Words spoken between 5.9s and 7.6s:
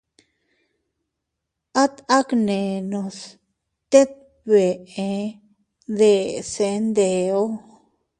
deʼese ndeʼo.